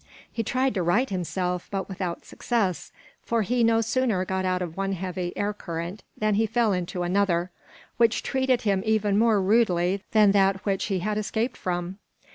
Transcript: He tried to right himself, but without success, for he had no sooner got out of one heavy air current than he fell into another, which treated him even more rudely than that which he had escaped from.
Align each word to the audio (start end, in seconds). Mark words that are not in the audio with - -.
He 0.33 0.41
tried 0.41 0.73
to 0.73 0.81
right 0.81 1.07
himself, 1.11 1.67
but 1.69 1.87
without 1.87 2.25
success, 2.25 2.91
for 3.21 3.43
he 3.43 3.59
had 3.59 3.67
no 3.67 3.81
sooner 3.81 4.25
got 4.25 4.45
out 4.45 4.63
of 4.63 4.75
one 4.75 4.93
heavy 4.93 5.31
air 5.37 5.53
current 5.53 6.01
than 6.17 6.33
he 6.33 6.47
fell 6.47 6.73
into 6.73 7.03
another, 7.03 7.51
which 7.97 8.23
treated 8.23 8.63
him 8.63 8.81
even 8.83 9.19
more 9.19 9.39
rudely 9.39 10.03
than 10.11 10.31
that 10.31 10.65
which 10.65 10.85
he 10.85 11.01
had 11.01 11.19
escaped 11.19 11.55
from. 11.55 11.99